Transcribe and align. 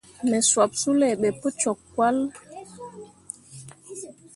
Me 0.29 0.37
sup 0.49 0.71
suley 0.81 1.13
ɓe 1.21 1.29
pu 1.39 1.47
cok 1.61 1.79
cahl. 1.95 2.17